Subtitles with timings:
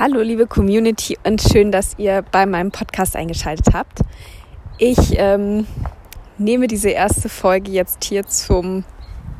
[0.00, 4.02] Hallo liebe Community und schön, dass ihr bei meinem Podcast eingeschaltet habt.
[4.78, 5.66] Ich ähm,
[6.38, 8.84] nehme diese erste Folge jetzt hier zum,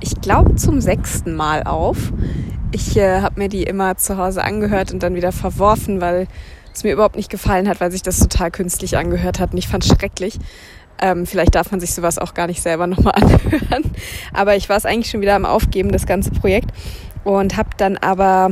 [0.00, 2.12] ich glaube, zum sechsten Mal auf.
[2.72, 6.26] Ich äh, habe mir die immer zu Hause angehört und dann wieder verworfen, weil
[6.74, 9.68] es mir überhaupt nicht gefallen hat, weil sich das total künstlich angehört hat und ich
[9.68, 10.40] fand es schrecklich.
[11.00, 13.92] Ähm, vielleicht darf man sich sowas auch gar nicht selber nochmal anhören.
[14.32, 16.72] Aber ich war es eigentlich schon wieder am Aufgeben, das ganze Projekt.
[17.22, 18.50] Und habe dann aber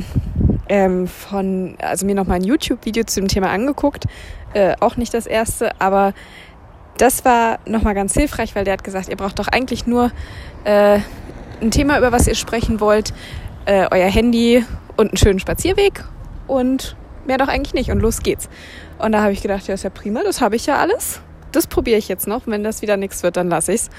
[0.68, 4.04] ähm, von, also mir nochmal ein YouTube-Video zu dem Thema angeguckt.
[4.54, 6.14] Äh, auch nicht das erste, aber
[6.98, 10.10] das war nochmal ganz hilfreich, weil der hat gesagt, ihr braucht doch eigentlich nur
[10.64, 11.00] äh,
[11.60, 13.12] ein Thema, über was ihr sprechen wollt,
[13.66, 14.64] äh, euer Handy
[14.96, 16.04] und einen schönen Spazierweg
[16.46, 16.96] und
[17.26, 18.48] mehr doch eigentlich nicht und los geht's.
[18.98, 21.20] Und da habe ich gedacht, ja, ist ja prima, das habe ich ja alles.
[21.52, 22.42] Das probiere ich jetzt noch.
[22.46, 23.90] Wenn das wieder nichts wird, dann lasse ich's.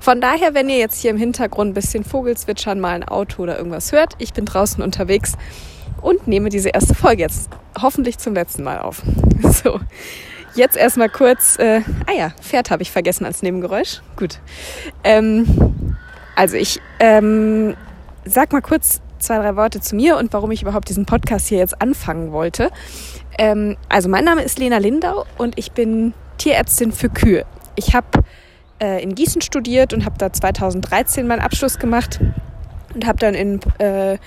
[0.00, 3.56] Von daher, wenn ihr jetzt hier im Hintergrund ein bisschen Vogelzwitschern, mal ein Auto oder
[3.56, 5.36] irgendwas hört, ich bin draußen unterwegs
[6.06, 7.50] und nehme diese erste Folge jetzt
[7.82, 9.02] hoffentlich zum letzten Mal auf.
[9.42, 9.80] So,
[10.54, 14.00] jetzt erstmal kurz, äh, ah ja, Pferd habe ich vergessen als Nebengeräusch.
[14.16, 14.38] Gut.
[15.04, 15.96] Ähm,
[16.34, 17.74] also ich ähm,
[18.24, 21.58] sag mal kurz zwei, drei Worte zu mir und warum ich überhaupt diesen Podcast hier
[21.58, 22.70] jetzt anfangen wollte.
[23.38, 27.44] Ähm, also mein Name ist Lena Lindau und ich bin Tierärztin für Kühe.
[27.74, 28.24] Ich habe
[28.80, 32.20] äh, in Gießen studiert und habe da 2013 meinen Abschluss gemacht
[32.94, 34.18] und habe dann in äh,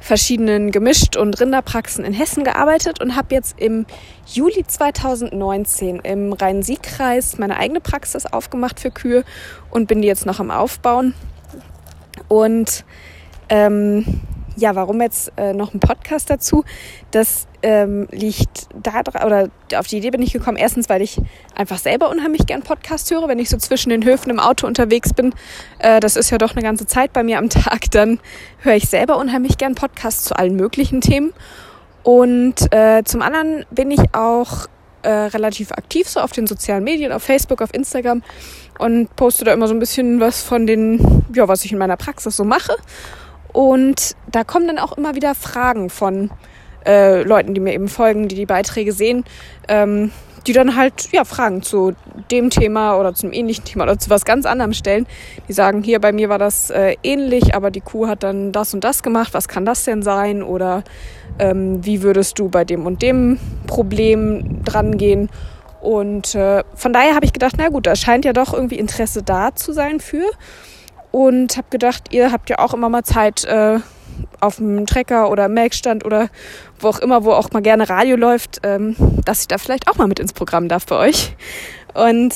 [0.00, 3.86] verschiedenen Gemischt- und Rinderpraxen in Hessen gearbeitet und habe jetzt im
[4.26, 9.24] Juli 2019 im Rhein-Sieg-Kreis meine eigene Praxis aufgemacht für Kühe
[9.70, 11.14] und bin die jetzt noch am Aufbauen.
[12.28, 12.84] Und
[13.48, 14.20] ähm,
[14.56, 16.64] ja, warum jetzt äh, noch ein Podcast dazu?
[17.10, 20.56] Das ähm, liegt da oder auf die Idee bin ich gekommen.
[20.56, 21.20] Erstens, weil ich
[21.54, 25.12] einfach selber unheimlich gern Podcast höre, wenn ich so zwischen den Höfen im Auto unterwegs
[25.12, 25.34] bin.
[25.78, 27.90] Äh, das ist ja doch eine ganze Zeit bei mir am Tag.
[27.90, 28.20] Dann
[28.58, 31.32] höre ich selber unheimlich gern Podcasts zu allen möglichen Themen.
[32.02, 34.68] Und äh, zum anderen bin ich auch
[35.02, 38.22] äh, relativ aktiv so auf den sozialen Medien, auf Facebook, auf Instagram
[38.78, 41.96] und poste da immer so ein bisschen was von den, ja, was ich in meiner
[41.96, 42.76] Praxis so mache.
[43.54, 46.30] Und da kommen dann auch immer wieder Fragen von
[46.84, 49.24] äh, Leuten, die mir eben folgen, die die Beiträge sehen,
[49.68, 50.10] ähm,
[50.44, 51.92] die dann halt ja Fragen zu
[52.32, 55.06] dem Thema oder zum ähnlichen Thema oder zu was ganz anderem stellen.
[55.46, 58.74] Die sagen, hier bei mir war das äh, ähnlich, aber die Kuh hat dann das
[58.74, 59.34] und das gemacht.
[59.34, 60.42] Was kann das denn sein?
[60.42, 60.82] Oder
[61.38, 63.38] ähm, wie würdest du bei dem und dem
[63.68, 65.30] Problem drangehen?
[65.80, 69.22] Und äh, von daher habe ich gedacht, na gut, da scheint ja doch irgendwie Interesse
[69.22, 70.28] da zu sein für
[71.14, 73.78] und habe gedacht, ihr habt ja auch immer mal Zeit äh,
[74.40, 76.28] auf dem Trecker oder Melkstand oder
[76.80, 79.94] wo auch immer, wo auch mal gerne Radio läuft, ähm, dass ich da vielleicht auch
[79.94, 81.36] mal mit ins Programm darf bei euch.
[81.94, 82.34] Und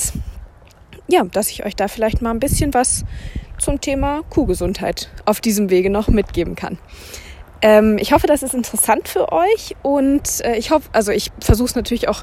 [1.09, 3.05] ja, dass ich euch da vielleicht mal ein bisschen was
[3.59, 6.79] zum Thema Kuhgesundheit auf diesem Wege noch mitgeben kann.
[7.63, 11.71] Ähm, ich hoffe, das ist interessant für euch und äh, ich hoffe, also ich versuche
[11.71, 12.23] es natürlich auch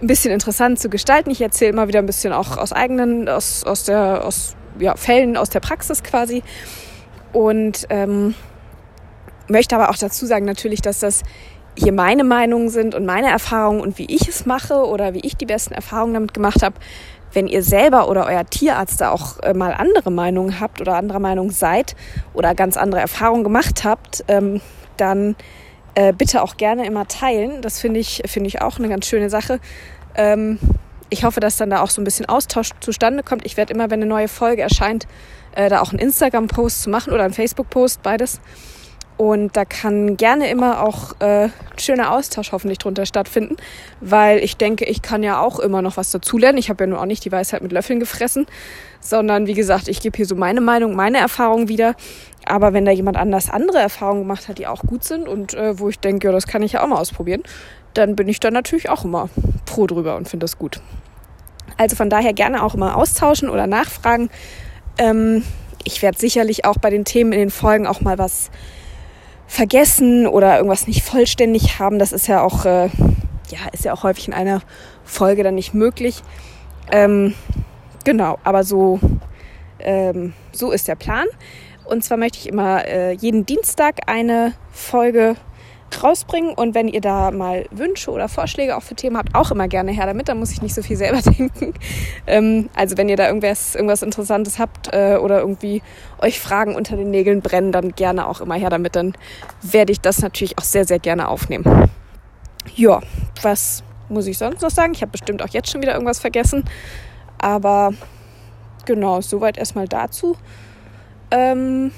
[0.00, 1.30] ein bisschen interessant zu gestalten.
[1.30, 5.36] Ich erzähle immer wieder ein bisschen auch aus eigenen, aus, aus der, aus ja, Fällen
[5.36, 6.42] aus der Praxis quasi.
[7.32, 8.34] Und ähm,
[9.48, 11.22] möchte aber auch dazu sagen natürlich, dass das
[11.76, 15.36] hier meine Meinungen sind und meine Erfahrungen und wie ich es mache oder wie ich
[15.36, 16.76] die besten Erfahrungen damit gemacht habe.
[17.32, 21.18] Wenn ihr selber oder euer Tierarzt da auch äh, mal andere Meinungen habt oder anderer
[21.18, 21.96] Meinung seid
[22.32, 24.60] oder ganz andere Erfahrungen gemacht habt, ähm,
[24.96, 25.34] dann
[25.96, 27.60] äh, bitte auch gerne immer teilen.
[27.60, 29.58] Das finde ich, finde ich auch eine ganz schöne Sache.
[30.14, 30.60] Ähm,
[31.14, 33.46] ich hoffe, dass dann da auch so ein bisschen Austausch zustande kommt.
[33.46, 35.06] Ich werde immer, wenn eine neue Folge erscheint,
[35.54, 38.40] äh, da auch einen Instagram-Post zu machen oder einen Facebook-Post, beides.
[39.16, 43.56] Und da kann gerne immer auch äh, ein schöner Austausch hoffentlich drunter stattfinden,
[44.00, 46.58] weil ich denke, ich kann ja auch immer noch was dazulernen.
[46.58, 48.46] Ich habe ja nur auch nicht die Weisheit mit Löffeln gefressen,
[48.98, 51.94] sondern wie gesagt, ich gebe hier so meine Meinung, meine Erfahrungen wieder.
[52.46, 55.78] Aber wenn da jemand anders andere Erfahrungen gemacht hat, die auch gut sind und äh,
[55.78, 57.42] wo ich denke, ja, das kann ich ja auch mal ausprobieren,
[57.94, 59.28] dann bin ich da natürlich auch immer
[59.66, 60.80] froh drüber und finde das gut.
[61.76, 64.30] Also von daher gerne auch immer austauschen oder nachfragen.
[64.98, 65.42] Ähm,
[65.84, 68.50] ich werde sicherlich auch bei den Themen in den Folgen auch mal was
[69.46, 71.98] vergessen oder irgendwas nicht vollständig haben.
[71.98, 74.62] Das ist ja auch, äh, ja, ist ja auch häufig in einer
[75.04, 76.22] Folge dann nicht möglich.
[76.90, 77.34] Ähm,
[78.04, 78.98] genau, aber so,
[79.78, 81.26] ähm, so ist der Plan.
[81.84, 85.36] Und zwar möchte ich immer äh, jeden Dienstag eine Folge
[86.02, 86.54] rausbringen.
[86.54, 89.92] Und wenn ihr da mal Wünsche oder Vorschläge auch für Themen habt, auch immer gerne
[89.92, 90.28] her damit.
[90.28, 91.74] Da muss ich nicht so viel selber denken.
[92.26, 95.82] Ähm, also wenn ihr da irgendwas, irgendwas Interessantes habt äh, oder irgendwie
[96.18, 98.96] euch Fragen unter den Nägeln brennen, dann gerne auch immer her damit.
[98.96, 99.14] Dann
[99.62, 101.90] werde ich das natürlich auch sehr, sehr gerne aufnehmen.
[102.74, 103.00] Ja,
[103.42, 104.92] was muss ich sonst noch sagen?
[104.94, 106.64] Ich habe bestimmt auch jetzt schon wieder irgendwas vergessen.
[107.38, 107.92] Aber
[108.84, 110.36] genau, soweit erstmal dazu.
[111.34, 111.90] Ähm,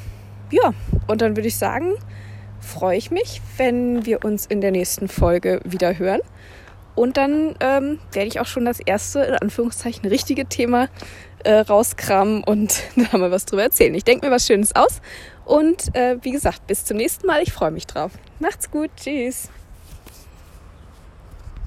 [0.50, 0.72] ja,
[1.06, 1.92] und dann würde ich sagen,
[2.60, 6.20] freue ich mich, wenn wir uns in der nächsten Folge wieder hören.
[6.94, 10.88] Und dann ähm, werde ich auch schon das erste, in Anführungszeichen, richtige Thema
[11.44, 13.94] äh, rauskramen und da mal was drüber erzählen.
[13.94, 15.02] Ich denke mir was Schönes aus.
[15.44, 17.42] Und äh, wie gesagt, bis zum nächsten Mal.
[17.42, 18.12] Ich freue mich drauf.
[18.40, 18.90] Macht's gut.
[18.96, 19.50] Tschüss.